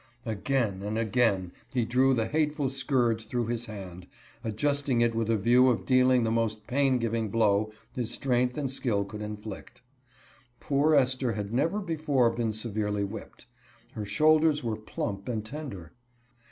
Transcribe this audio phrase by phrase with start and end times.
[0.25, 4.07] Again and again he drew the hateful scourge through his hand,
[4.43, 8.71] adjusting it with a view of dealing, the most pain giving blow his strength and
[8.71, 9.83] skill could inflict.
[10.59, 13.45] Poor Esther had never before been severely whipped.
[13.91, 15.91] Her shoulders were plump and tender.